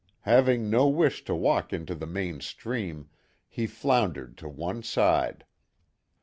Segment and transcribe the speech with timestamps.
[0.21, 3.07] Having no wish to walk into the main stream,
[3.47, 5.45] he floundered to one side.